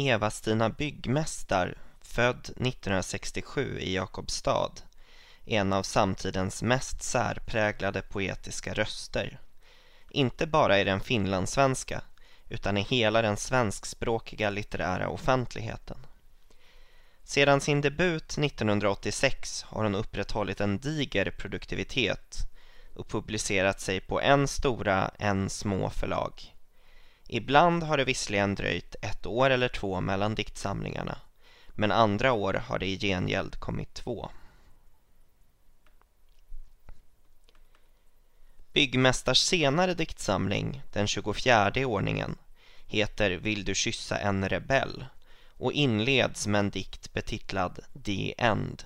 Eva-Stina 0.00 0.70
Byggmästar, 0.70 1.78
född 2.00 2.38
1967 2.38 3.78
i 3.80 3.94
Jakobstad, 3.94 4.72
är 5.44 5.60
en 5.60 5.72
av 5.72 5.82
samtidens 5.82 6.62
mest 6.62 7.02
särpräglade 7.02 8.02
poetiska 8.02 8.74
röster. 8.74 9.40
Inte 10.10 10.46
bara 10.46 10.80
i 10.80 10.84
den 10.84 11.00
finlandssvenska, 11.00 12.02
utan 12.48 12.76
i 12.76 12.80
hela 12.80 13.22
den 13.22 13.36
svenskspråkiga 13.36 14.50
litterära 14.50 15.08
offentligheten. 15.08 15.98
Sedan 17.24 17.60
sin 17.60 17.80
debut 17.80 18.38
1986 18.38 19.62
har 19.62 19.84
hon 19.84 19.94
upprätthållit 19.94 20.60
en 20.60 20.78
diger 20.78 21.30
produktivitet 21.30 22.38
och 22.94 23.08
publicerat 23.08 23.80
sig 23.80 24.00
på 24.00 24.20
en 24.20 24.48
stora, 24.48 25.10
en 25.18 25.50
små 25.50 25.90
förlag. 25.90 26.54
Ibland 27.30 27.82
har 27.82 27.96
det 27.96 28.04
visserligen 28.04 28.54
dröjt 28.54 28.96
ett 29.02 29.26
år 29.26 29.50
eller 29.50 29.68
två 29.68 30.00
mellan 30.00 30.34
diktsamlingarna, 30.34 31.18
men 31.68 31.92
andra 31.92 32.32
år 32.32 32.54
har 32.54 32.78
det 32.78 32.86
i 32.86 32.98
gengäld 32.98 33.60
kommit 33.60 33.94
två. 33.94 34.30
Byggmästars 38.72 39.38
senare 39.38 39.94
diktsamling, 39.94 40.82
den 40.92 41.06
24 41.06 41.72
i 41.74 41.84
ordningen, 41.84 42.36
heter 42.86 43.30
Vill 43.30 43.64
du 43.64 43.74
kyssa 43.74 44.18
en 44.18 44.48
rebell 44.48 45.04
och 45.48 45.72
inleds 45.72 46.46
med 46.46 46.58
en 46.58 46.70
dikt 46.70 47.12
betitlad 47.12 47.80
The 48.04 48.34
End. 48.38 48.84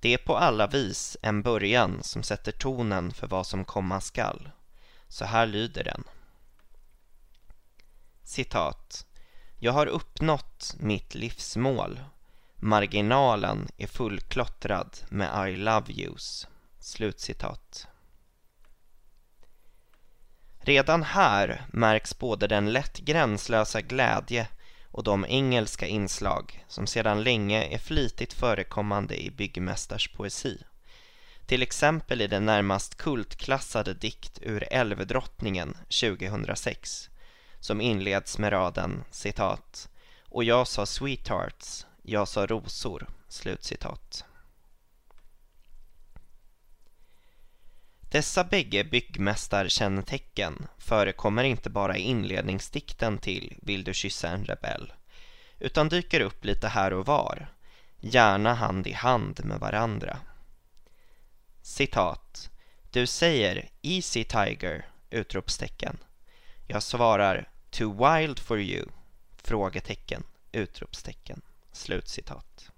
Det 0.00 0.14
är 0.14 0.18
på 0.18 0.36
alla 0.36 0.66
vis 0.66 1.16
en 1.22 1.42
början 1.42 2.02
som 2.02 2.22
sätter 2.22 2.52
tonen 2.52 3.12
för 3.12 3.26
vad 3.26 3.46
som 3.46 3.64
komma 3.64 4.00
skall. 4.00 4.50
Så 5.08 5.24
här 5.24 5.46
lyder 5.46 5.84
den. 5.84 6.04
Citat. 8.26 9.06
Jag 9.58 9.72
har 9.72 9.86
uppnått 9.86 10.74
mitt 10.78 11.14
livsmål. 11.14 12.00
Marginalen 12.56 13.68
är 13.76 13.86
fullklottrad 13.86 14.96
med 15.08 15.48
I 15.48 15.56
love 15.56 15.92
yous. 15.92 16.46
Slutcitat. 16.78 17.86
Redan 20.58 21.02
här 21.02 21.66
märks 21.72 22.18
både 22.18 22.46
den 22.46 22.72
lätt 22.72 22.98
gränslösa 22.98 23.80
glädje 23.80 24.48
och 24.90 25.04
de 25.04 25.26
engelska 25.28 25.86
inslag 25.86 26.64
som 26.68 26.86
sedan 26.86 27.22
länge 27.22 27.64
är 27.64 27.78
flitigt 27.78 28.32
förekommande 28.32 29.22
i 29.22 29.30
byggmästars 29.30 30.12
poesi. 30.12 30.62
Till 31.46 31.62
exempel 31.62 32.20
i 32.20 32.26
den 32.26 32.46
närmast 32.46 32.94
kultklassade 32.94 33.94
dikt 33.94 34.38
ur 34.42 34.64
Älvdrottningen 34.70 35.76
2006 36.00 37.10
som 37.66 37.80
inleds 37.80 38.38
med 38.38 38.52
raden 38.52 39.04
citat 39.10 39.88
och 40.22 40.44
jag 40.44 40.68
sa 40.68 40.86
sweethearts, 40.86 41.86
jag 42.02 42.28
sa 42.28 42.46
rosor, 42.46 43.06
slutcitat. 43.28 44.24
Dessa 48.00 48.44
bägge 48.44 48.84
byggmästarkännetecken 48.84 50.66
förekommer 50.78 51.44
inte 51.44 51.70
bara 51.70 51.96
i 51.96 52.00
inledningsdikten 52.00 53.18
till 53.18 53.58
Vill 53.62 53.84
du 53.84 53.94
kyssa 53.94 54.28
en 54.28 54.44
rebell 54.44 54.92
utan 55.58 55.88
dyker 55.88 56.20
upp 56.20 56.44
lite 56.44 56.68
här 56.68 56.92
och 56.92 57.06
var, 57.06 57.48
gärna 58.00 58.54
hand 58.54 58.86
i 58.86 58.92
hand 58.92 59.44
med 59.44 59.60
varandra. 59.60 60.18
Citat. 61.62 62.50
Du 62.90 63.06
säger 63.06 63.68
Easy 63.82 64.24
Tiger! 64.24 64.86
Utropstecken. 65.10 65.98
Jag 66.66 66.82
svarar 66.82 67.48
Too 67.70 67.92
wild 67.92 68.38
for 68.38 68.60
you! 68.60 68.86
Frågetecken. 69.36 70.22
Utropstecken. 70.52 71.42
Slutcitat. 71.72 72.70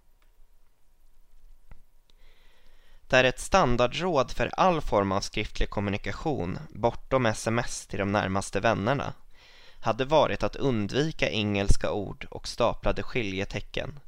Det 3.09 3.16
är 3.16 3.25
ett 3.25 3.41
standardråd 3.41 4.31
för 4.31 4.50
all 4.56 4.81
form 4.81 5.12
av 5.12 5.21
skriftlig 5.21 5.71
kommunikation 5.71 6.59
bortom 6.69 7.27
sms 7.27 7.87
till 7.87 7.98
de 7.98 8.12
närmaste 8.12 8.60
vännerna 8.60 9.12
hade 9.81 10.04
varit 10.04 10.43
att 10.43 10.56
undvika 10.56 11.31
engelska 11.31 11.93
ord 11.93 12.27
och 12.31 12.48
staplade 12.48 13.03
skiljetecken 13.03 14.00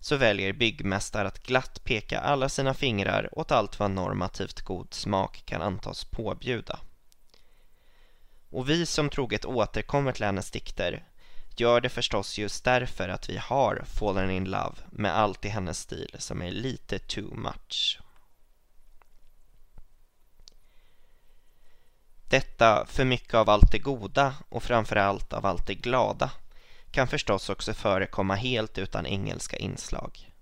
så 0.00 0.16
väljer 0.16 0.52
byggmästare 0.52 1.28
att 1.28 1.42
glatt 1.42 1.84
peka 1.84 2.20
alla 2.20 2.48
sina 2.48 2.74
fingrar 2.74 3.38
åt 3.38 3.52
allt 3.52 3.78
vad 3.78 3.90
normativt 3.90 4.60
god 4.60 4.94
smak 4.94 5.42
kan 5.46 5.62
antas 5.62 6.04
påbjuda. 6.04 6.78
Och 8.50 8.68
vi 8.68 8.86
som 8.86 9.10
troget 9.10 9.44
återkommer 9.44 10.12
till 10.12 10.24
hennes 10.24 10.50
dikter 10.50 11.04
gör 11.56 11.80
det 11.80 11.88
förstås 11.88 12.38
just 12.38 12.64
därför 12.64 13.08
att 13.08 13.28
vi 13.28 13.36
har 13.36 13.82
fallen 13.86 14.30
in 14.30 14.44
love 14.44 14.76
med 14.90 15.16
allt 15.16 15.44
i 15.44 15.48
hennes 15.48 15.78
stil 15.78 16.16
som 16.18 16.42
är 16.42 16.50
lite 16.50 16.98
too 16.98 17.34
much. 17.34 18.00
Detta 22.30 22.86
för 22.86 23.04
mycket 23.04 23.34
av 23.34 23.50
allt 23.50 23.72
det 23.72 23.78
goda 23.78 24.34
och 24.48 24.62
framförallt 24.62 25.32
av 25.32 25.46
allt 25.46 25.66
det 25.66 25.74
glada 25.74 26.30
kan 26.90 27.08
förstås 27.08 27.48
också 27.48 27.74
förekomma 27.74 28.34
helt 28.34 28.78
utan 28.78 29.06
engelska 29.06 29.56
inslag. 29.56 30.32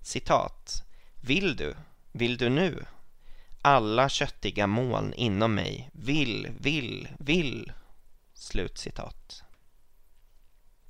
Citat. 0.00 0.84
Vill 1.20 1.56
du? 1.56 1.76
Vill 2.12 2.36
du 2.36 2.48
nu? 2.48 2.84
Alla 3.62 4.08
köttiga 4.08 4.66
moln 4.66 5.14
inom 5.14 5.54
mig 5.54 5.90
vill, 5.92 6.48
vill, 6.60 7.08
vill. 7.18 7.72
Slutcitat. 8.34 9.42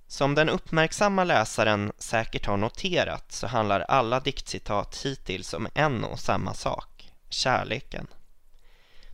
Som 0.06 0.34
den 0.34 0.48
uppmärksamma 0.48 1.24
läsaren 1.24 1.92
säkert 1.98 2.46
har 2.46 2.56
noterat 2.56 3.32
så 3.32 3.46
handlar 3.46 3.80
alla 3.80 4.20
diktcitat 4.20 5.02
hittills 5.04 5.54
om 5.54 5.68
en 5.74 6.04
och 6.04 6.20
samma 6.20 6.54
sak, 6.54 7.12
kärleken. 7.28 8.06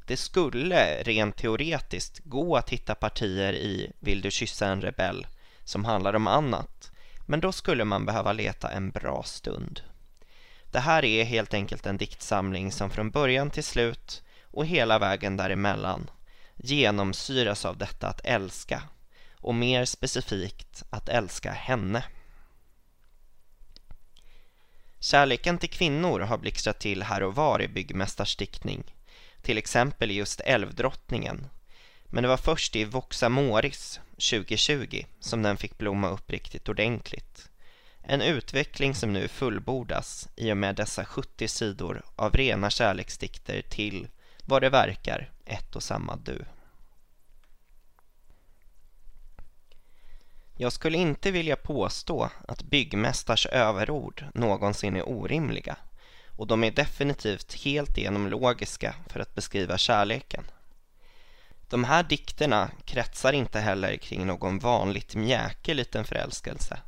Det 0.06 0.16
skulle 0.16 1.02
rent 1.02 1.36
teoretiskt 1.36 2.20
gå 2.24 2.56
att 2.56 2.70
hitta 2.70 2.94
partier 2.94 3.52
i 3.52 3.92
Vill 4.00 4.20
du 4.20 4.30
kyssa 4.30 4.66
en 4.66 4.82
rebell 4.82 5.26
som 5.64 5.84
handlar 5.84 6.14
om 6.14 6.26
annat, 6.26 6.90
men 7.26 7.40
då 7.40 7.52
skulle 7.52 7.84
man 7.84 8.06
behöva 8.06 8.32
leta 8.32 8.70
en 8.70 8.90
bra 8.90 9.22
stund. 9.22 9.80
Det 10.76 10.80
här 10.80 11.04
är 11.04 11.24
helt 11.24 11.54
enkelt 11.54 11.86
en 11.86 11.96
diktsamling 11.96 12.72
som 12.72 12.90
från 12.90 13.10
början 13.10 13.50
till 13.50 13.64
slut 13.64 14.22
och 14.42 14.66
hela 14.66 14.98
vägen 14.98 15.36
däremellan 15.36 16.10
genomsyras 16.56 17.64
av 17.64 17.76
detta 17.76 18.08
att 18.08 18.20
älska 18.24 18.82
och 19.34 19.54
mer 19.54 19.84
specifikt 19.84 20.82
att 20.90 21.08
älska 21.08 21.52
henne. 21.52 22.04
Kärleken 25.00 25.58
till 25.58 25.70
kvinnor 25.70 26.20
har 26.20 26.38
blixtrat 26.38 26.80
till 26.80 27.02
här 27.02 27.22
och 27.22 27.34
var 27.34 27.62
i 27.62 27.68
byggmästars 27.68 28.36
diktning 28.36 28.94
till 29.42 29.58
exempel 29.58 30.10
just 30.10 30.40
Älvdrottningen. 30.40 31.46
Men 32.04 32.22
det 32.22 32.28
var 32.28 32.36
först 32.36 32.76
i 32.76 32.84
Voxa 32.84 33.28
Moris 33.28 34.00
2020 34.10 35.04
som 35.20 35.42
den 35.42 35.56
fick 35.56 35.78
blomma 35.78 36.08
upp 36.08 36.30
riktigt 36.30 36.68
ordentligt. 36.68 37.50
En 38.08 38.22
utveckling 38.22 38.94
som 38.94 39.12
nu 39.12 39.28
fullbordas 39.28 40.28
i 40.36 40.52
och 40.52 40.56
med 40.56 40.74
dessa 40.74 41.04
70 41.04 41.48
sidor 41.48 42.02
av 42.16 42.32
rena 42.32 42.70
kärleksdikter 42.70 43.62
till, 43.62 44.08
vad 44.44 44.62
det 44.62 44.70
verkar, 44.70 45.30
ett 45.44 45.76
och 45.76 45.82
samma 45.82 46.16
du. 46.16 46.44
Jag 50.56 50.72
skulle 50.72 50.98
inte 50.98 51.30
vilja 51.30 51.56
påstå 51.56 52.30
att 52.48 52.62
byggmästars 52.62 53.46
överord 53.46 54.24
någonsin 54.34 54.96
är 54.96 55.08
orimliga 55.08 55.76
och 56.36 56.46
de 56.46 56.64
är 56.64 56.70
definitivt 56.70 57.54
helt 57.64 57.98
igenom 57.98 58.28
logiska 58.28 58.94
för 59.06 59.20
att 59.20 59.34
beskriva 59.34 59.78
kärleken. 59.78 60.44
De 61.68 61.84
här 61.84 62.02
dikterna 62.02 62.70
kretsar 62.84 63.32
inte 63.32 63.60
heller 63.60 63.96
kring 63.96 64.26
någon 64.26 64.58
vanligt 64.58 65.14
mjäke 65.14 65.74
liten 65.74 66.04
förälskelse. 66.04 66.78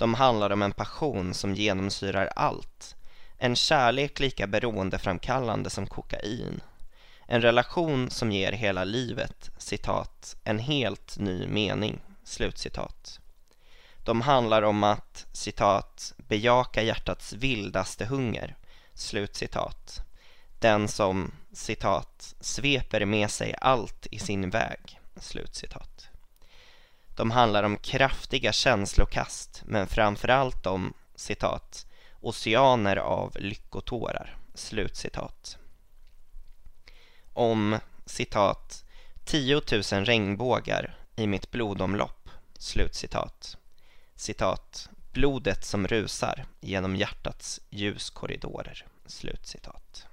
De 0.00 0.14
handlar 0.14 0.50
om 0.50 0.62
en 0.62 0.72
passion 0.72 1.34
som 1.34 1.54
genomsyrar 1.54 2.26
allt. 2.36 2.96
En 3.38 3.56
kärlek 3.56 4.20
lika 4.20 4.46
beroendeframkallande 4.46 5.70
som 5.70 5.86
kokain. 5.86 6.60
En 7.26 7.42
relation 7.42 8.10
som 8.10 8.32
ger 8.32 8.52
hela 8.52 8.84
livet, 8.84 9.50
citat, 9.58 10.36
en 10.44 10.58
helt 10.58 11.18
ny 11.18 11.46
mening, 11.46 12.00
slutcitat. 12.24 13.20
De 14.04 14.20
handlar 14.20 14.62
om 14.62 14.84
att, 14.84 15.26
citat, 15.32 16.14
bejaka 16.16 16.82
hjärtats 16.82 17.32
vildaste 17.32 18.04
hunger 18.04 18.56
Slutcitat. 18.94 20.00
Den 20.58 20.88
som, 20.88 21.32
citat, 21.52 22.34
sveper 22.40 23.04
med 23.04 23.30
sig 23.30 23.54
allt 23.60 24.06
i 24.10 24.18
sin 24.18 24.50
väg. 24.50 25.00
Slutcitat. 25.16 26.10
De 27.20 27.30
handlar 27.30 27.62
om 27.62 27.76
kraftiga 27.76 28.52
känslokast, 28.52 29.62
men 29.64 29.86
framförallt 29.86 30.66
om, 30.66 30.94
citat, 31.14 31.86
oceaner 32.20 32.96
av 32.96 33.36
lyckotårar. 33.40 34.36
Slutcitat. 34.54 35.58
Om, 37.32 37.78
citat, 38.06 38.84
10 39.24 39.60
000 39.72 39.82
regnbågar 39.82 40.96
i 41.16 41.26
mitt 41.26 41.50
blodomlopp. 41.50 42.30
Slutcitat. 42.58 43.56
citat, 44.16 44.88
blodet 45.12 45.64
som 45.64 45.86
rusar 45.86 46.44
genom 46.60 46.96
hjärtats 46.96 47.60
ljuskorridorer. 47.70 48.86
Slutcitat. 49.06 50.06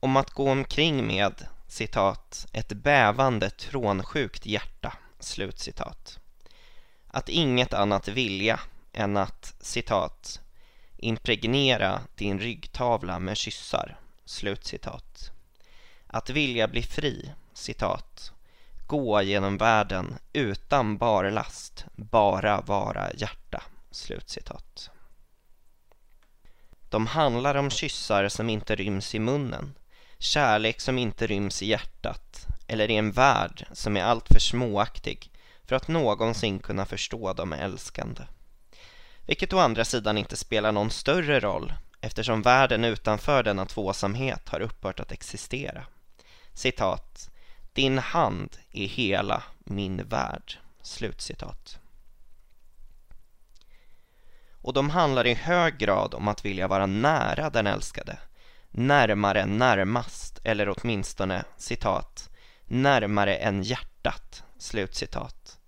Om 0.00 0.16
att 0.16 0.30
gå 0.30 0.50
omkring 0.50 1.06
med, 1.06 1.48
citat, 1.68 2.46
ett 2.52 2.72
bävande 2.72 3.50
trånsjukt 3.50 4.46
hjärta, 4.46 4.92
slutcitat. 5.20 6.18
Att 7.06 7.28
inget 7.28 7.72
annat 7.72 8.08
vilja 8.08 8.60
än 8.92 9.16
att, 9.16 9.54
citat, 9.60 10.40
impregnera 10.96 12.00
din 12.14 12.38
ryggtavla 12.38 13.18
med 13.18 13.36
kyssar, 13.36 14.00
slutcitat. 14.24 15.30
Att 16.06 16.30
vilja 16.30 16.68
bli 16.68 16.82
fri, 16.82 17.32
citat, 17.52 18.32
gå 18.86 19.22
genom 19.22 19.56
världen 19.56 20.14
utan 20.32 20.98
barlast, 20.98 21.84
bara 21.96 22.60
vara 22.60 23.12
hjärta, 23.14 23.62
slutcitat. 23.90 24.90
De 26.88 27.06
handlar 27.06 27.54
om 27.54 27.70
kyssar 27.70 28.28
som 28.28 28.50
inte 28.50 28.74
ryms 28.74 29.14
i 29.14 29.18
munnen, 29.18 29.74
kärlek 30.18 30.80
som 30.80 30.98
inte 30.98 31.26
ryms 31.26 31.62
i 31.62 31.66
hjärtat 31.66 32.46
eller 32.66 32.90
i 32.90 32.96
en 32.96 33.12
värld 33.12 33.66
som 33.72 33.96
är 33.96 34.02
alltför 34.02 34.38
småaktig 34.38 35.30
för 35.64 35.76
att 35.76 35.88
någonsin 35.88 36.58
kunna 36.58 36.86
förstå 36.86 37.32
de 37.32 37.52
älskande. 37.52 38.22
Vilket 39.26 39.52
å 39.52 39.58
andra 39.58 39.84
sidan 39.84 40.18
inte 40.18 40.36
spelar 40.36 40.72
någon 40.72 40.90
större 40.90 41.40
roll 41.40 41.72
eftersom 42.00 42.42
världen 42.42 42.84
utanför 42.84 43.42
denna 43.42 43.66
tvåsamhet 43.66 44.48
har 44.48 44.60
upphört 44.60 45.00
att 45.00 45.12
existera. 45.12 45.86
Citat. 46.52 47.30
Din 47.72 47.98
hand 47.98 48.56
är 48.72 48.86
hela 48.86 49.42
min 49.58 50.08
värld. 50.08 50.58
Slutcitat. 50.82 51.78
Och 54.62 54.72
de 54.72 54.90
handlar 54.90 55.26
i 55.26 55.34
hög 55.34 55.78
grad 55.78 56.14
om 56.14 56.28
att 56.28 56.44
vilja 56.44 56.68
vara 56.68 56.86
nära 56.86 57.50
den 57.50 57.66
älskade. 57.66 58.18
Närmare 58.70 59.46
närmast, 59.46 60.40
eller 60.44 60.74
åtminstone, 60.76 61.44
citat, 61.56 62.30
närmare 62.66 63.36
än 63.36 63.62
hjärtat, 63.62 64.42
slutcitat. 64.58 65.58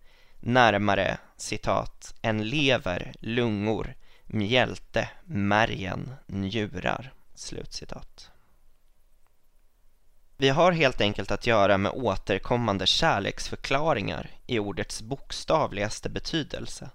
Närmare, 0.41 1.19
citat, 1.37 2.15
än 2.23 2.49
lever, 2.49 3.13
lungor, 3.21 3.95
mjälte, 4.27 5.09
märgen, 5.25 6.15
njurar, 6.27 7.13
slutcitat. 7.35 8.31
Vi 10.37 10.49
har 10.49 10.73
helt 10.73 11.01
enkelt 11.01 11.31
att 11.31 11.47
göra 11.47 11.79
med 11.79 11.93
återkommande 11.93 12.87
kärleksförklaringar 12.87 14.31
i 14.47 14.59
ordets 14.59 15.03
bokstavligaste 15.03 16.09
betydelse. 16.09 16.91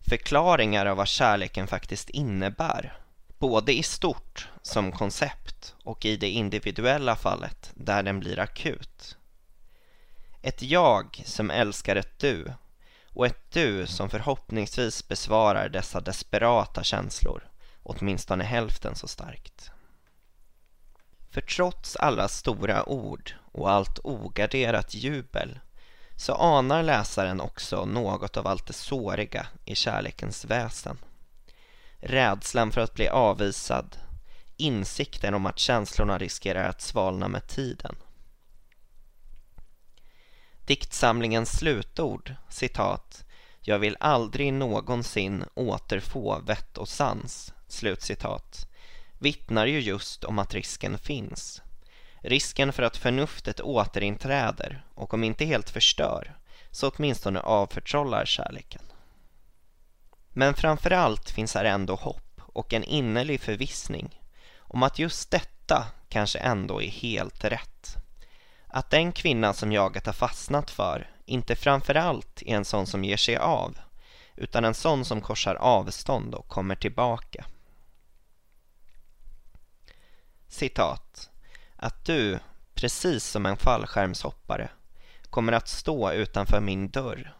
Förklaringar 0.00 0.86
av 0.86 0.96
vad 0.96 1.08
kärleken 1.08 1.66
faktiskt 1.66 2.10
innebär, 2.10 2.98
både 3.38 3.72
i 3.72 3.82
stort 3.82 4.48
som 4.62 4.92
koncept 4.92 5.74
och 5.84 6.04
i 6.04 6.16
det 6.16 6.28
individuella 6.28 7.16
fallet 7.16 7.70
där 7.74 8.02
den 8.02 8.20
blir 8.20 8.38
akut. 8.38 9.16
Ett 10.42 10.62
jag 10.62 11.22
som 11.24 11.50
älskar 11.50 11.96
ett 11.96 12.18
du 12.18 12.52
och 13.06 13.26
ett 13.26 13.52
du 13.52 13.86
som 13.86 14.10
förhoppningsvis 14.10 15.08
besvarar 15.08 15.68
dessa 15.68 16.00
desperata 16.00 16.82
känslor, 16.82 17.50
åtminstone 17.82 18.44
hälften 18.44 18.96
så 18.96 19.08
starkt. 19.08 19.70
För 21.30 21.40
trots 21.40 21.96
alla 21.96 22.28
stora 22.28 22.88
ord 22.88 23.34
och 23.52 23.70
allt 23.70 23.98
ogarderat 24.04 24.94
jubel 24.94 25.58
så 26.16 26.34
anar 26.34 26.82
läsaren 26.82 27.40
också 27.40 27.84
något 27.84 28.36
av 28.36 28.46
allt 28.46 28.66
det 28.66 28.72
såriga 28.72 29.46
i 29.64 29.74
kärlekens 29.74 30.44
väsen. 30.44 30.98
Rädslan 31.98 32.72
för 32.72 32.80
att 32.80 32.94
bli 32.94 33.08
avvisad, 33.08 33.96
insikten 34.60 35.34
om 35.34 35.46
att 35.46 35.58
känslorna 35.58 36.18
riskerar 36.18 36.68
att 36.68 36.80
svalna 36.80 37.28
med 37.28 37.46
tiden. 37.46 37.96
Diktsamlingens 40.66 41.58
slutord, 41.58 42.34
citat, 42.48 43.24
”Jag 43.62 43.78
vill 43.78 43.96
aldrig 44.00 44.52
någonsin 44.52 45.44
återfå 45.54 46.38
vett 46.38 46.78
och 46.78 46.88
sans”, 46.88 47.52
slutcitat, 47.68 48.66
vittnar 49.18 49.66
ju 49.66 49.80
just 49.80 50.24
om 50.24 50.38
att 50.38 50.54
risken 50.54 50.98
finns. 50.98 51.62
Risken 52.22 52.72
för 52.72 52.82
att 52.82 52.96
förnuftet 52.96 53.60
återinträder 53.60 54.84
och 54.94 55.14
om 55.14 55.24
inte 55.24 55.44
helt 55.44 55.70
förstör, 55.70 56.36
så 56.70 56.90
åtminstone 56.90 57.40
avförtrollar 57.40 58.24
kärleken. 58.24 58.82
Men 60.28 60.54
framförallt 60.54 61.30
finns 61.30 61.54
här 61.54 61.64
ändå 61.64 61.94
hopp 61.94 62.40
och 62.40 62.72
en 62.72 62.84
innerlig 62.84 63.40
förvissning 63.40 64.19
om 64.72 64.82
att 64.82 64.98
just 64.98 65.30
detta 65.30 65.86
kanske 66.08 66.38
ändå 66.38 66.82
är 66.82 66.88
helt 66.88 67.44
rätt. 67.44 67.96
Att 68.66 68.90
den 68.90 69.12
kvinna 69.12 69.52
som 69.52 69.72
jaget 69.72 70.06
har 70.06 70.12
fastnat 70.12 70.70
för 70.70 71.10
inte 71.24 71.56
framförallt 71.56 72.42
är 72.42 72.56
en 72.56 72.64
sån 72.64 72.86
som 72.86 73.04
ger 73.04 73.16
sig 73.16 73.36
av, 73.36 73.78
utan 74.36 74.64
en 74.64 74.74
sån 74.74 75.04
som 75.04 75.20
korsar 75.20 75.54
avstånd 75.54 76.34
och 76.34 76.48
kommer 76.48 76.74
tillbaka. 76.74 77.44
Citat. 80.48 81.30
Att 81.76 82.04
du, 82.04 82.38
precis 82.74 83.24
som 83.24 83.46
en 83.46 83.56
fallskärmshoppare, 83.56 84.70
kommer 85.30 85.52
att 85.52 85.68
stå 85.68 86.12
utanför 86.12 86.60
min 86.60 86.90
dörr 86.90 87.34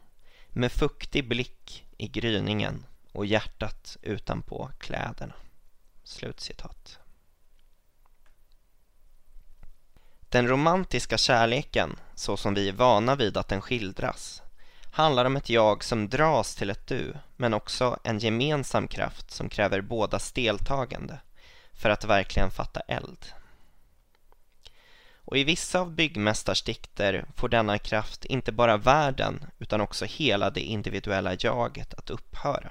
med 0.48 0.72
fuktig 0.72 1.28
blick 1.28 1.86
i 1.96 2.08
gryningen 2.08 2.86
och 3.12 3.26
hjärtat 3.26 3.96
utanpå 4.02 4.70
kläderna. 4.78 5.34
Slutcitat. 6.04 6.99
Den 10.30 10.48
romantiska 10.48 11.18
kärleken, 11.18 11.96
så 12.14 12.36
som 12.36 12.54
vi 12.54 12.68
är 12.68 12.72
vana 12.72 13.16
vid 13.16 13.36
att 13.36 13.48
den 13.48 13.62
skildras, 13.62 14.42
handlar 14.92 15.24
om 15.24 15.36
ett 15.36 15.50
jag 15.50 15.84
som 15.84 16.08
dras 16.08 16.54
till 16.54 16.70
ett 16.70 16.86
du, 16.86 17.14
men 17.36 17.54
också 17.54 17.98
en 18.04 18.18
gemensam 18.18 18.88
kraft 18.88 19.30
som 19.30 19.48
kräver 19.48 19.80
bådas 19.80 20.32
deltagande 20.32 21.18
för 21.72 21.90
att 21.90 22.04
verkligen 22.04 22.50
fatta 22.50 22.80
eld. 22.80 23.26
Och 25.14 25.36
i 25.36 25.44
vissa 25.44 25.80
av 25.80 25.90
byggmästars 25.90 26.62
dikter 26.62 27.24
får 27.36 27.48
denna 27.48 27.78
kraft 27.78 28.24
inte 28.24 28.52
bara 28.52 28.76
världen 28.76 29.44
utan 29.58 29.80
också 29.80 30.04
hela 30.04 30.50
det 30.50 30.60
individuella 30.60 31.34
jaget 31.38 31.94
att 31.94 32.10
upphöra. 32.10 32.70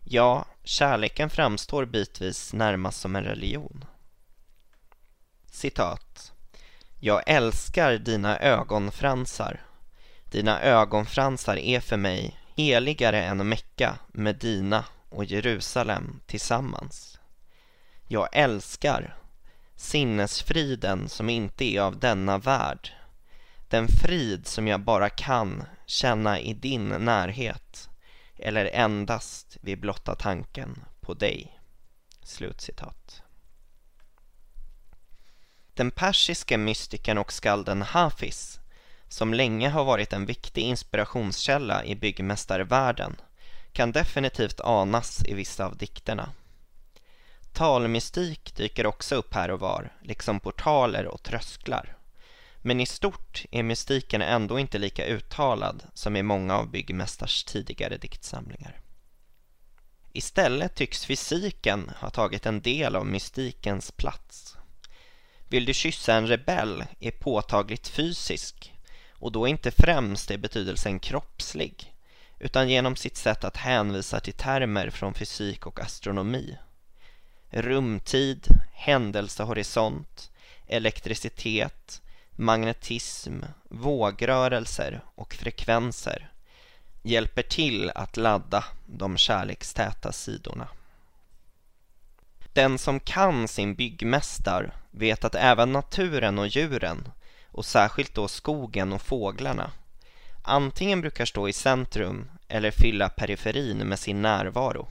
Ja, 0.00 0.44
kärleken 0.64 1.30
framstår 1.30 1.84
bitvis 1.84 2.52
närmast 2.52 3.00
som 3.00 3.16
en 3.16 3.24
religion. 3.24 3.84
Citat. 5.50 6.33
Jag 7.06 7.22
älskar 7.26 7.98
dina 7.98 8.38
ögonfransar. 8.38 9.60
Dina 10.30 10.60
ögonfransar 10.60 11.56
är 11.56 11.80
för 11.80 11.96
mig 11.96 12.40
heligare 12.56 13.22
än 13.22 13.48
Mecka, 13.48 13.98
Medina 14.12 14.84
och 15.08 15.24
Jerusalem 15.24 16.20
tillsammans. 16.26 17.20
Jag 18.08 18.28
älskar 18.32 19.16
sinnesfriden 19.76 21.08
som 21.08 21.30
inte 21.30 21.64
är 21.64 21.80
av 21.80 21.98
denna 21.98 22.38
värld. 22.38 22.92
Den 23.68 23.88
frid 23.88 24.46
som 24.46 24.68
jag 24.68 24.80
bara 24.80 25.10
kan 25.10 25.62
känna 25.86 26.40
i 26.40 26.54
din 26.54 26.88
närhet 26.88 27.88
eller 28.36 28.64
endast 28.64 29.56
vid 29.60 29.80
blotta 29.80 30.14
tanken 30.14 30.84
på 31.00 31.14
dig. 31.14 31.60
Slutcitat. 32.22 33.23
Den 35.74 35.90
persiske 35.90 36.58
mystikern 36.58 37.18
och 37.18 37.32
skalden 37.32 37.82
Hafiz, 37.82 38.60
som 39.08 39.34
länge 39.34 39.68
har 39.68 39.84
varit 39.84 40.12
en 40.12 40.26
viktig 40.26 40.62
inspirationskälla 40.62 41.84
i 41.84 41.94
byggmästarvärlden, 41.96 43.16
kan 43.72 43.92
definitivt 43.92 44.60
anas 44.60 45.24
i 45.24 45.34
vissa 45.34 45.66
av 45.66 45.76
dikterna. 45.76 46.32
Talmystik 47.52 48.56
dyker 48.56 48.86
också 48.86 49.14
upp 49.14 49.34
här 49.34 49.50
och 49.50 49.60
var, 49.60 49.92
liksom 50.02 50.40
portaler 50.40 51.06
och 51.06 51.22
trösklar. 51.22 51.96
Men 52.62 52.80
i 52.80 52.86
stort 52.86 53.44
är 53.50 53.62
mystiken 53.62 54.22
ändå 54.22 54.58
inte 54.58 54.78
lika 54.78 55.06
uttalad 55.06 55.82
som 55.94 56.16
i 56.16 56.22
många 56.22 56.56
av 56.56 56.70
Byggmästars 56.70 57.44
tidigare 57.44 57.96
diktsamlingar. 57.96 58.80
Istället 60.12 60.74
tycks 60.74 61.04
fysiken 61.06 61.90
ha 62.00 62.10
tagit 62.10 62.46
en 62.46 62.60
del 62.60 62.96
av 62.96 63.06
mystikens 63.06 63.90
plats. 63.90 64.56
Vill 65.48 65.64
du 65.64 65.74
kyssa 65.74 66.14
en 66.14 66.26
rebell 66.26 66.84
är 67.00 67.10
påtagligt 67.10 67.88
fysisk 67.88 68.74
och 69.12 69.32
då 69.32 69.46
inte 69.46 69.70
främst 69.70 70.30
i 70.30 70.38
betydelsen 70.38 70.98
kroppslig 70.98 71.94
utan 72.38 72.68
genom 72.68 72.96
sitt 72.96 73.16
sätt 73.16 73.44
att 73.44 73.56
hänvisa 73.56 74.20
till 74.20 74.34
termer 74.34 74.90
från 74.90 75.14
fysik 75.14 75.66
och 75.66 75.80
astronomi 75.80 76.56
rumtid, 77.54 78.46
händelsehorisont, 78.72 80.30
elektricitet, 80.66 82.02
magnetism, 82.30 83.42
vågrörelser 83.68 85.04
och 85.14 85.34
frekvenser 85.34 86.30
hjälper 87.02 87.42
till 87.42 87.90
att 87.94 88.16
ladda 88.16 88.64
de 88.86 89.16
kärlekstäta 89.16 90.12
sidorna. 90.12 90.68
Den 92.54 92.78
som 92.78 93.00
kan 93.00 93.48
sin 93.48 93.74
byggmästar 93.74 94.74
vet 94.90 95.24
att 95.24 95.34
även 95.34 95.72
naturen 95.72 96.38
och 96.38 96.46
djuren 96.46 97.08
och 97.46 97.64
särskilt 97.64 98.14
då 98.14 98.28
skogen 98.28 98.92
och 98.92 99.02
fåglarna 99.02 99.70
antingen 100.42 101.00
brukar 101.00 101.24
stå 101.24 101.48
i 101.48 101.52
centrum 101.52 102.30
eller 102.48 102.70
fylla 102.70 103.08
periferin 103.08 103.78
med 103.78 103.98
sin 103.98 104.22
närvaro 104.22 104.88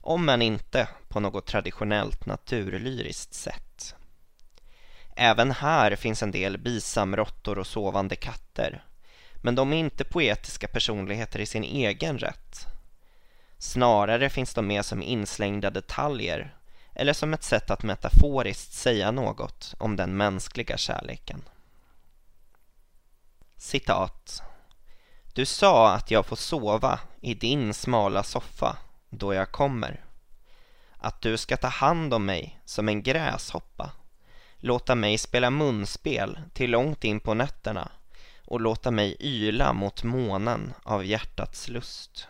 om 0.00 0.28
än 0.28 0.42
inte 0.42 0.88
på 1.08 1.20
något 1.20 1.46
traditionellt 1.46 2.26
naturlyriskt 2.26 3.34
sätt. 3.34 3.94
Även 5.16 5.50
här 5.50 5.96
finns 5.96 6.22
en 6.22 6.30
del 6.30 6.58
bisamråttor 6.58 7.58
och 7.58 7.66
sovande 7.66 8.16
katter 8.16 8.84
men 9.34 9.54
de 9.54 9.72
är 9.72 9.76
inte 9.76 10.04
poetiska 10.04 10.68
personligheter 10.68 11.38
i 11.38 11.46
sin 11.46 11.64
egen 11.64 12.18
rätt. 12.18 12.66
Snarare 13.58 14.30
finns 14.30 14.54
de 14.54 14.66
med 14.66 14.84
som 14.84 15.02
inslängda 15.02 15.70
detaljer 15.70 16.55
eller 16.98 17.12
som 17.12 17.34
ett 17.34 17.42
sätt 17.42 17.70
att 17.70 17.82
metaforiskt 17.82 18.72
säga 18.72 19.10
något 19.10 19.74
om 19.78 19.96
den 19.96 20.16
mänskliga 20.16 20.76
kärleken. 20.76 21.42
Citat. 23.56 24.42
Du 25.34 25.46
sa 25.46 25.94
att 25.94 26.10
jag 26.10 26.26
får 26.26 26.36
sova 26.36 27.00
i 27.20 27.34
din 27.34 27.74
smala 27.74 28.22
soffa 28.22 28.76
då 29.10 29.34
jag 29.34 29.52
kommer. 29.52 30.04
Att 30.98 31.22
du 31.22 31.36
ska 31.36 31.56
ta 31.56 31.68
hand 31.68 32.14
om 32.14 32.26
mig 32.26 32.60
som 32.64 32.88
en 32.88 33.02
gräshoppa. 33.02 33.90
Låta 34.56 34.94
mig 34.94 35.18
spela 35.18 35.50
munspel 35.50 36.38
till 36.54 36.70
långt 36.70 37.04
in 37.04 37.20
på 37.20 37.34
nätterna 37.34 37.90
och 38.44 38.60
låta 38.60 38.90
mig 38.90 39.16
yla 39.20 39.72
mot 39.72 40.02
månen 40.02 40.74
av 40.82 41.04
hjärtats 41.04 41.68
lust. 41.68 42.28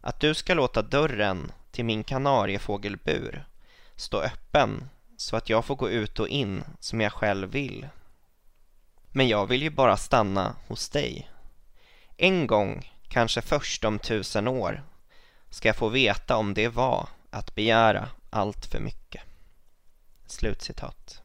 Att 0.00 0.20
du 0.20 0.34
ska 0.34 0.54
låta 0.54 0.82
dörren 0.82 1.52
till 1.70 1.84
min 1.84 2.04
kanariefågelbur 2.04 3.44
stå 3.96 4.20
öppen 4.20 4.88
så 5.16 5.36
att 5.36 5.48
jag 5.48 5.64
får 5.64 5.76
gå 5.76 5.90
ut 5.90 6.20
och 6.20 6.28
in 6.28 6.64
som 6.80 7.00
jag 7.00 7.12
själv 7.12 7.50
vill. 7.50 7.88
Men 9.12 9.28
jag 9.28 9.46
vill 9.46 9.62
ju 9.62 9.70
bara 9.70 9.96
stanna 9.96 10.56
hos 10.68 10.88
dig. 10.88 11.30
En 12.16 12.46
gång, 12.46 12.92
kanske 13.08 13.42
först 13.42 13.84
om 13.84 13.98
tusen 13.98 14.48
år, 14.48 14.82
ska 15.50 15.68
jag 15.68 15.76
få 15.76 15.88
veta 15.88 16.36
om 16.36 16.54
det 16.54 16.68
var 16.68 17.08
att 17.30 17.54
begära 17.54 18.08
allt 18.30 18.66
för 18.66 18.80
mycket. 18.80 19.22
Slutcitat. 20.26 21.22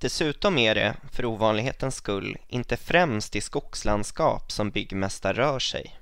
Dessutom 0.00 0.58
är 0.58 0.74
det, 0.74 0.96
för 1.12 1.24
ovanlighetens 1.24 1.96
skull, 1.96 2.36
inte 2.48 2.76
främst 2.76 3.36
i 3.36 3.40
skogslandskap 3.40 4.52
som 4.52 4.70
byggmästare 4.70 5.36
rör 5.36 5.58
sig. 5.58 5.98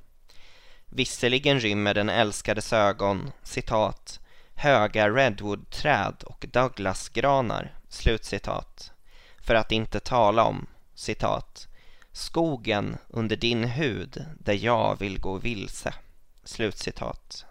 Visserligen 0.86 1.60
rymmer 1.60 1.94
den 1.94 2.08
älskades 2.08 2.72
ögon, 2.72 3.32
citat, 3.42 4.20
höga 4.56 5.10
redwoodträd 5.10 6.22
och 6.26 6.46
douglasgranar, 6.52 7.74
slutcitat, 7.88 8.92
för 9.40 9.54
att 9.54 9.72
inte 9.72 10.00
tala 10.00 10.44
om, 10.44 10.66
citat, 10.94 11.68
skogen 12.12 12.96
under 13.08 13.36
din 13.36 13.64
hud 13.64 14.24
där 14.38 14.64
jag 14.64 14.98
vill 14.98 15.20
gå 15.20 15.38
vilse, 15.38 15.94
slutcitat. 16.44 17.44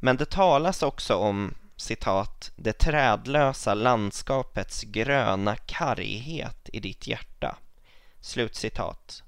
Men 0.00 0.16
det 0.16 0.30
talas 0.30 0.82
också 0.82 1.16
om 1.16 1.54
citat, 1.76 2.52
det 2.56 2.72
trädlösa 2.72 3.74
landskapets 3.74 4.82
gröna 4.82 5.56
karghet 5.56 6.68
i 6.72 6.80
ditt 6.80 7.06
hjärta. 7.06 7.58
Slutcitat. 8.20 9.22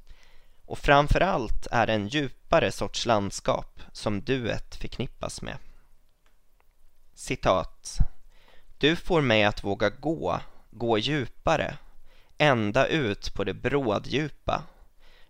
Och 0.66 0.78
framförallt 0.78 1.66
är 1.71 1.87
det 1.87 1.92
en 1.92 2.09
djupare 2.09 2.73
sorts 2.73 3.06
landskap 3.06 3.80
som 3.92 4.21
duet 4.21 4.75
förknippas 4.75 5.42
med. 5.42 5.56
Citat. 7.14 7.99
Du 8.78 8.97
får 8.97 9.21
mig 9.21 9.44
att 9.44 9.64
våga 9.64 9.90
gå, 9.90 10.40
gå 10.71 10.99
djupare, 10.99 11.78
ända 12.38 12.87
ut 12.87 13.35
på 13.35 13.44
det 13.44 13.54
bråddjupa, 13.54 14.62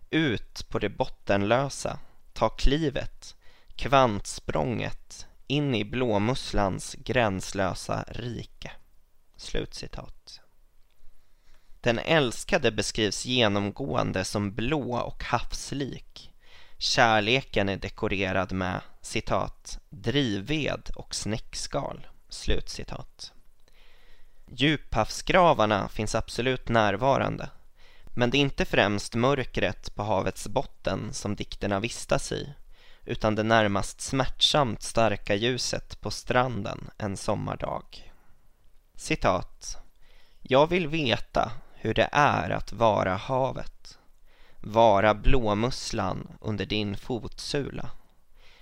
ut 0.09 0.69
på 0.69 0.79
det 0.79 0.89
bottenlösa, 0.89 1.99
ta 2.33 2.49
klivet, 2.49 3.35
kvantsprånget, 3.75 5.27
in 5.47 5.75
i 5.75 5.85
blåmusslans 5.85 6.93
gränslösa 6.93 8.05
rike. 8.07 8.71
Slutcitat. 9.37 10.41
Den 11.81 11.99
älskade 11.99 12.71
beskrivs 12.71 13.25
genomgående 13.25 14.23
som 14.23 14.55
blå 14.55 14.97
och 14.97 15.23
havslik. 15.23 16.31
Kärleken 16.77 17.69
är 17.69 17.77
dekorerad 17.77 18.51
med 18.51 18.81
citat, 19.01 19.79
drivved 19.89 20.89
och 20.95 21.15
snäckskal. 21.15 22.07
Slutcitat. 22.29 23.33
Djuphavsgravarna 24.47 25.87
finns 25.87 26.15
absolut 26.15 26.69
närvarande. 26.69 27.49
Men 28.15 28.29
det 28.29 28.37
är 28.37 28.39
inte 28.39 28.65
främst 28.65 29.15
mörkret 29.15 29.95
på 29.95 30.03
havets 30.03 30.47
botten 30.47 31.13
som 31.13 31.35
dikterna 31.35 31.79
vistas 31.79 32.31
i 32.31 32.53
utan 33.05 33.35
det 33.35 33.43
närmast 33.43 34.01
smärtsamt 34.01 34.81
starka 34.83 35.35
ljuset 35.35 36.01
på 36.01 36.11
stranden 36.11 36.89
en 36.97 37.17
sommardag. 37.17 38.13
Citat. 38.95 39.77
Jag 40.41 40.67
vill 40.67 40.87
veta 40.87 41.51
hur 41.73 41.93
det 41.93 42.09
är 42.11 42.49
att 42.49 42.73
vara 42.73 43.15
havet. 43.15 43.99
Vara 44.59 45.13
blåmusslan 45.13 46.27
under 46.41 46.65
din 46.65 46.97
fotsula. 46.97 47.89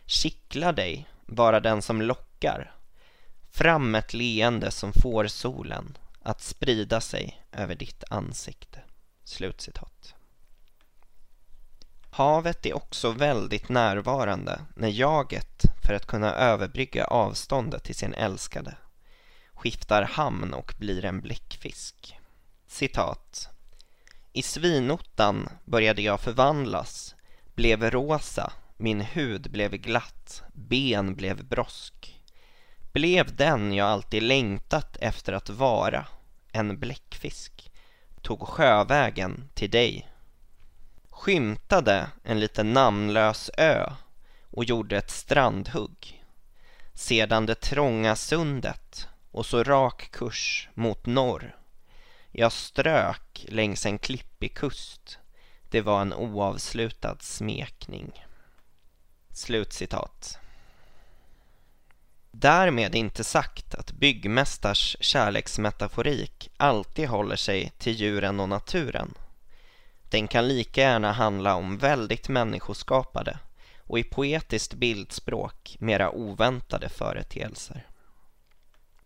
Kittla 0.06 0.72
dig, 0.72 1.10
vara 1.26 1.60
den 1.60 1.82
som 1.82 2.02
lockar. 2.02 2.76
Fram 3.52 3.96
ett 3.96 4.14
leende 4.14 4.72
som 4.72 4.94
får 4.94 5.28
solen 5.28 5.98
att 6.22 6.42
sprida 6.42 7.02
sig 7.02 7.44
över 7.52 7.76
ditt 7.76 8.04
ansikte. 8.10 8.80
Slutcitat. 9.24 10.16
Havet 12.12 12.66
är 12.66 12.74
också 12.74 13.12
väldigt 13.12 13.70
närvarande 13.70 14.62
när 14.76 14.90
jaget, 14.90 15.64
för 15.86 15.94
att 15.94 16.08
kunna 16.08 16.34
överbrygga 16.34 17.06
avståndet 17.06 17.84
till 17.84 17.96
sin 17.96 18.14
älskade, 18.14 18.76
skiftar 19.54 20.04
hamn 20.04 20.54
och 20.54 20.74
blir 20.78 21.06
en 21.06 21.22
bläckfisk. 21.22 22.20
Citat. 22.68 23.52
I 24.34 24.42
svinottan 24.42 25.50
började 25.66 26.02
jag 26.02 26.20
förvandlas, 26.20 27.16
blev 27.56 27.92
rosa, 27.92 28.54
min 28.78 29.02
hud 29.02 29.52
blev 29.52 29.72
glatt, 29.72 30.44
ben 30.54 31.16
blev 31.16 31.46
brosk. 31.46 32.22
Blev 32.94 33.36
den 33.36 33.74
jag 33.74 33.88
alltid 33.88 34.24
längtat 34.24 34.98
efter 34.98 35.34
att 35.34 35.50
vara, 35.50 36.08
en 36.52 36.80
bläckfisk, 36.80 37.72
tog 38.22 38.48
sjövägen 38.48 39.50
till 39.54 39.70
dig 39.70 40.13
skymtade 41.24 42.08
en 42.24 42.40
liten 42.40 42.74
namnlös 42.74 43.52
ö 43.58 43.90
och 44.50 44.63
gjorde 44.63 44.98
ett 44.98 45.12
strandhugg. 45.12 46.24
Sedan 46.94 47.46
det 47.46 47.56
trånga 47.56 48.16
sundet 48.16 49.08
och 49.32 49.46
så 49.46 49.63
rak 49.63 50.12
kurs 50.12 50.70
mot 50.74 51.06
norr. 51.06 51.56
Jag 52.36 52.52
strök 52.52 53.46
längs 53.48 53.86
en 53.86 54.00
klippig 54.00 54.56
kust. 54.56 55.20
Det 55.70 55.82
var 55.82 56.02
en 56.02 56.13
oavslutad 56.13 57.18
smekning. 57.20 58.25
Slutcitat. 59.32 60.40
Därmed 62.32 62.96
inte 62.96 63.24
sagt 63.24 63.75
att 63.75 63.92
byggmästars 63.92 64.98
kärleksmetaforik 65.00 66.50
alltid 66.58 67.08
håller 67.08 67.36
sig 67.36 67.72
till 67.78 67.94
djuren 67.94 68.40
och 68.40 68.50
naturen. 68.50 69.13
Den 70.10 70.28
kan 70.28 70.48
lika 70.48 70.82
gärna 70.82 71.12
handla 71.12 71.56
om 71.56 71.78
väldigt 71.78 72.30
människoskapade 72.30 73.40
och 73.84 74.00
i 74.00 74.04
poetiskt 74.04 74.74
bildspråk 74.74 75.75
mera 75.80 76.12
oväntade 76.12 76.90
företeelser. 76.90 77.88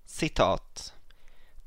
Citat. 0.06 0.94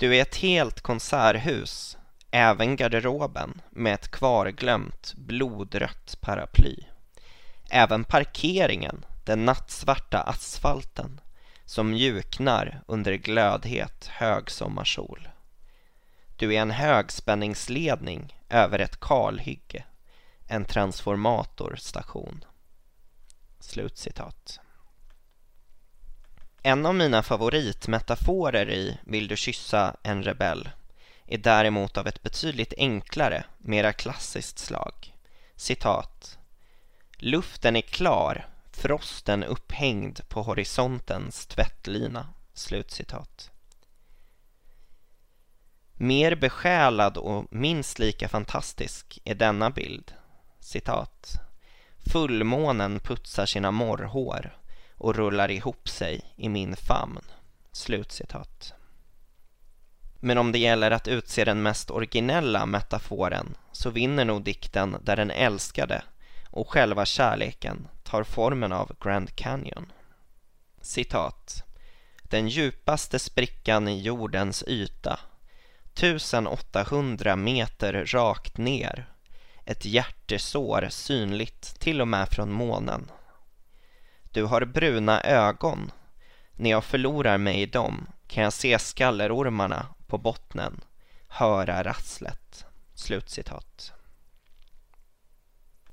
Du 0.01 0.15
är 0.15 0.21
ett 0.21 0.35
helt 0.35 0.81
konserthus, 0.81 1.97
även 2.31 2.75
garderoben 2.75 3.61
med 3.69 3.93
ett 3.93 4.11
kvarglömt 4.11 5.13
blodrött 5.13 6.17
paraply. 6.21 6.75
Även 7.69 8.03
parkeringen, 8.03 9.05
den 9.25 9.45
nattsvarta 9.45 10.21
asfalten 10.21 11.21
som 11.65 11.89
mjuknar 11.89 12.83
under 12.87 13.13
glödhet 13.13 14.07
högsommarsol. 14.07 15.29
Du 16.35 16.53
är 16.53 16.61
en 16.61 16.71
högspänningsledning 16.71 18.39
över 18.49 18.79
ett 18.79 18.99
kalhygge, 18.99 19.83
en 20.47 20.65
transformatorstation. 20.65 22.45
Slutcitat. 23.59 24.59
En 26.63 26.85
av 26.85 26.95
mina 26.95 27.23
favoritmetaforer 27.23 28.69
i 28.69 28.97
Vill 29.03 29.27
du 29.27 29.35
kyssa 29.35 29.95
en 30.03 30.23
rebell 30.23 30.69
är 31.25 31.37
däremot 31.37 31.97
av 31.97 32.07
ett 32.07 32.23
betydligt 32.23 32.73
enklare, 32.77 33.43
mera 33.57 33.93
klassiskt 33.93 34.59
slag. 34.59 35.15
Citat. 35.55 36.37
Luften 37.17 37.75
är 37.75 37.81
klar, 37.81 38.47
frosten 38.71 39.43
upphängd 39.43 40.29
på 40.29 40.41
horisontens 40.41 41.45
tvättlina. 41.45 42.27
Slutcitat. 42.53 43.51
Mer 45.93 46.35
besjälad 46.35 47.17
och 47.17 47.45
minst 47.51 47.99
lika 47.99 48.29
fantastisk 48.29 49.19
är 49.23 49.35
denna 49.35 49.69
bild. 49.69 50.13
Citat. 50.59 51.33
Fullmånen 52.11 52.99
putsar 52.99 53.45
sina 53.45 53.71
morrhår 53.71 54.60
och 55.01 55.15
rullar 55.15 55.51
ihop 55.51 55.89
sig 55.89 56.21
i 56.35 56.49
min 56.49 56.75
famn. 56.75 57.21
Slutcitat. 57.71 58.73
Men 60.19 60.37
om 60.37 60.51
det 60.51 60.59
gäller 60.59 60.91
att 60.91 61.07
utse 61.07 61.45
den 61.45 61.61
mest 61.61 61.91
originella 61.91 62.65
metaforen 62.65 63.57
så 63.71 63.89
vinner 63.89 64.25
nog 64.25 64.43
dikten 64.43 64.97
där 65.03 65.15
den 65.15 65.31
älskade 65.31 66.03
och 66.49 66.69
själva 66.69 67.05
kärleken 67.05 67.87
tar 68.03 68.23
formen 68.23 68.71
av 68.71 68.91
Grand 69.03 69.35
Canyon. 69.35 69.91
Citat. 70.81 71.63
Den 72.23 72.47
djupaste 72.47 73.19
sprickan 73.19 73.87
i 73.87 74.01
jordens 74.01 74.63
yta 74.67 75.19
1800 75.93 77.35
meter 77.35 78.05
rakt 78.05 78.57
ner 78.57 79.05
ett 79.65 79.85
hjärtesår 79.85 80.87
synligt 80.89 81.79
till 81.79 82.01
och 82.01 82.07
med 82.07 82.29
från 82.29 82.51
månen. 82.51 83.11
Du 84.33 84.43
har 84.43 84.65
bruna 84.65 85.21
ögon. 85.21 85.91
När 86.51 86.69
jag 86.69 86.83
förlorar 86.83 87.37
mig 87.37 87.61
i 87.61 87.65
dem 87.65 88.07
kan 88.27 88.43
jag 88.43 88.53
se 88.53 88.79
skallerormarna 88.79 89.85
på 90.07 90.17
bottnen, 90.17 90.81
höra 91.27 91.83
rasslet. 91.83 92.65
Slutcitat. 92.93 93.93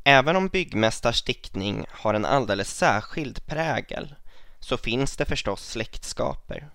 Även 0.05 0.37
om 0.37 0.49
byggmästars 0.49 1.23
diktning 1.23 1.87
har 1.91 2.15
en 2.15 2.25
alldeles 2.25 2.77
särskild 2.77 3.47
prägel 3.47 4.15
så 4.61 4.77
finns 4.77 5.17
det 5.17 5.25
förstås 5.25 5.69
släktskaper, 5.69 6.71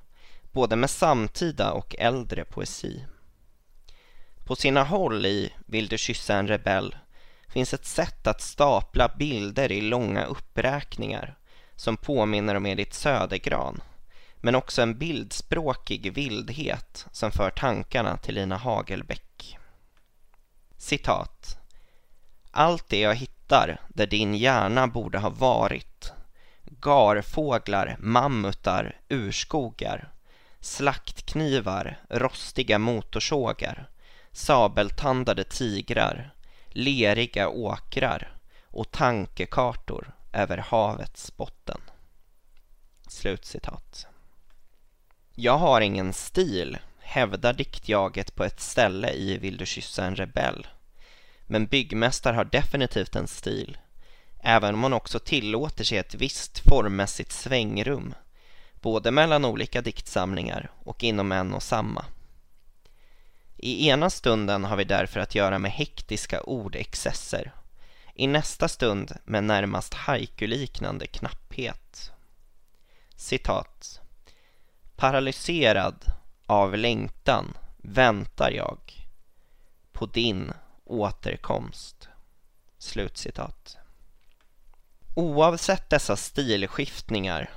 både 0.52 0.76
med 0.76 0.90
samtida 0.90 1.72
och 1.72 1.96
äldre 2.00 2.46
poesi. 2.46 3.06
På 4.46 4.56
sina 4.56 4.84
håll 4.84 5.26
i 5.26 5.54
Vill 5.66 5.88
du 5.88 5.98
kyssa 5.98 6.36
en 6.36 6.48
rebell 6.48 6.96
finns 7.48 7.74
ett 7.74 7.86
sätt 7.86 8.28
att 8.28 8.42
stapla 8.42 9.16
bilder 9.18 9.72
i 9.72 9.82
långa 9.82 10.26
uppräkningar 10.26 11.38
som 11.84 11.98
påminner 11.98 12.56
om 12.56 12.66
Edith 12.66 12.96
Södergran 12.96 13.82
men 14.36 14.56
också 14.56 14.82
en 14.82 14.98
bildspråkig 14.98 16.14
vildhet 16.14 17.06
som 17.12 17.32
för 17.32 17.50
tankarna 17.50 18.18
till 18.18 18.36
Lina 18.36 18.58
Hagelbäck. 18.58 19.58
Citat. 20.78 21.58
Allt 22.52 22.90
det 22.90 23.00
jag 23.00 23.16
hittar 23.16 23.82
där 23.88 24.08
din 24.08 24.34
hjärna 24.36 24.88
borde 24.88 25.20
ha 25.20 25.30
varit. 25.30 26.14
Garfåglar, 26.64 27.96
mammutar, 28.00 28.98
urskogar. 29.10 30.12
Slaktknivar, 30.60 32.00
rostiga 32.10 32.80
motorsågar. 32.80 33.90
Sabeltandade 34.32 35.44
tigrar, 35.44 36.34
leriga 36.70 37.50
åkrar. 37.50 38.38
Och 38.64 38.92
tankekartor 38.92 40.14
över 40.34 40.58
havets 40.58 41.38
botten. 41.38 41.82
Slutcitat. 43.08 44.08
Jag 45.36 45.58
har 45.58 45.82
ingen 45.82 46.14
stil, 46.14 46.78
hävdar 47.00 47.54
diktjaget 47.54 48.36
på 48.36 48.44
ett 48.44 48.60
ställe 48.60 49.12
i 49.12 49.38
Vill 49.38 49.58
du 49.58 49.66
kyssa 49.66 50.06
en 50.06 50.16
rebell. 50.16 50.68
Men 51.48 51.66
byggmästare 51.66 52.36
har 52.36 52.46
definitivt 52.46 53.16
en 53.16 53.28
stil, 53.28 53.78
även 54.40 54.74
om 54.74 54.84
hon 54.84 54.94
också 54.94 55.20
tillåter 55.20 55.84
sig 55.84 55.98
ett 55.98 56.16
visst 56.16 56.60
formmässigt 56.60 57.32
svängrum, 57.32 58.14
både 58.82 59.12
mellan 59.12 59.46
olika 59.46 59.82
diktsamlingar 59.82 60.72
och 60.84 61.04
inom 61.04 61.32
en 61.32 61.54
och 61.54 61.64
samma. 61.64 62.06
I 63.58 63.90
ena 63.90 64.10
stunden 64.10 64.64
har 64.64 64.78
vi 64.78 64.84
därför 64.84 65.20
att 65.20 65.36
göra 65.36 65.60
med 65.60 65.72
hektiska 65.72 66.42
ordexcesser. 66.42 67.52
I 68.16 68.28
nästa 68.28 68.68
stund 68.68 69.12
med 69.26 69.44
närmast 69.44 69.94
haiku-liknande 69.94 71.08
knapphet. 71.08 72.12
Citat. 73.16 74.02
Paralyserad 74.96 76.06
av 76.46 76.78
längtan 76.78 77.58
väntar 77.78 78.52
jag 78.52 79.08
på 79.92 80.06
din 80.06 80.54
återkomst. 80.86 82.10
Slutcitat. 82.78 83.78
Oavsett 85.16 85.90
dessa 85.90 86.16
stilskiftningar 86.16 87.50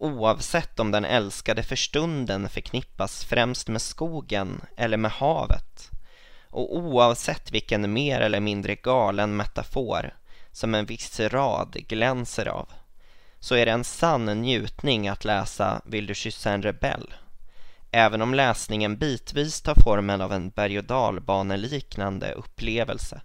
oavsett 0.00 0.80
om 0.80 0.90
den 0.90 1.04
älskade 1.04 1.62
för 1.62 1.76
stunden 1.76 2.48
förknippas 2.48 3.24
främst 3.24 3.68
med 3.68 3.82
skogen 3.82 4.60
eller 4.76 4.96
med 4.96 5.10
havet 5.10 5.90
och 6.50 6.76
oavsett 6.76 7.52
vilken 7.52 7.92
mer 7.92 8.20
eller 8.20 8.40
mindre 8.40 8.74
galen 8.74 9.36
metafor 9.36 10.14
som 10.52 10.74
en 10.74 10.86
viss 10.86 11.20
rad 11.20 11.72
glänser 11.72 12.46
av 12.48 12.68
så 13.40 13.54
är 13.54 13.66
det 13.66 13.72
en 13.72 13.84
sann 13.84 14.24
njutning 14.24 15.08
att 15.08 15.24
läsa 15.24 15.82
Vill 15.84 16.06
du 16.06 16.14
kyssa 16.14 16.50
en 16.50 16.62
rebell? 16.62 17.14
Även 17.90 18.22
om 18.22 18.34
läsningen 18.34 18.96
bitvis 18.96 19.62
tar 19.62 19.74
formen 19.74 20.20
av 20.20 20.32
en 20.32 20.50
berg 20.50 20.78
och 20.78 20.84
dalbaneliknande 20.84 22.32
upplevelse 22.32 23.20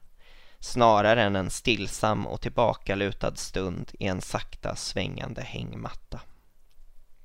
snarare 0.59 1.23
än 1.23 1.35
en 1.35 1.49
stillsam 1.49 2.27
och 2.27 2.41
tillbakalutad 2.41 3.35
stund 3.35 3.91
i 3.99 4.07
en 4.07 4.21
sakta 4.21 4.75
svängande 4.75 5.41
hängmatta. 5.41 6.21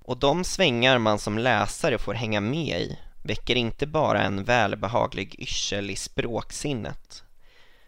Och 0.05 0.17
de 0.17 0.45
svängar 0.45 0.99
man 0.99 1.19
som 1.19 1.39
läsare 1.39 1.99
får 1.99 2.15
hänga 2.15 2.41
med 2.41 2.81
i 2.81 2.99
väcker 3.22 3.56
inte 3.56 3.87
bara 3.87 4.22
en 4.22 4.44
välbehaglig 4.44 5.35
yrsel 5.38 5.90
i 5.90 5.96
språksinnet. 5.96 7.24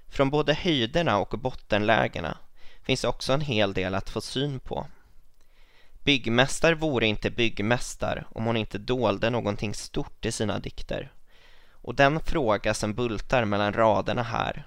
Från 0.09 0.31
både 0.31 0.55
höjderna 0.55 1.19
och 1.19 1.39
bottenlägena 1.39 2.37
finns 2.83 3.05
också 3.05 3.33
en 3.33 3.41
hel 3.41 3.75
del 3.75 3.95
att 3.95 4.11
få 4.11 4.21
syn 4.21 4.61
på. 4.61 4.87
Byggmästar 6.05 6.75
vore 6.75 7.07
inte 7.07 7.31
byggmästar 7.31 8.27
om 8.31 8.45
hon 8.45 8.57
inte 8.57 8.79
dolde 8.79 9.31
någonting 9.31 9.75
stort 9.75 10.25
i 10.25 10.33
sina 10.33 10.59
dikter. 10.59 11.13
Och 11.71 11.95
den 11.95 12.21
fråga 12.21 12.75
som 12.75 12.95
bultar 12.95 13.45
mellan 13.45 13.73
raderna 13.73 14.23
här 14.23 14.67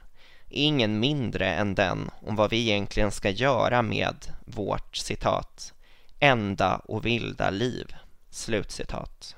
är 0.50 0.64
ingen 0.64 1.00
mindre 1.00 1.54
än 1.54 1.76
den 1.76 2.12
om 2.22 2.36
vad 2.36 2.50
vi 2.50 2.60
egentligen 2.60 3.12
ska 3.12 3.30
göra 3.30 3.82
med 3.82 4.16
vårt 4.46 4.96
citat 4.96 5.74
enda 6.20 6.76
och 6.76 7.06
vilda 7.06 7.50
liv. 7.50 7.96
Slutcitat. 8.30 9.36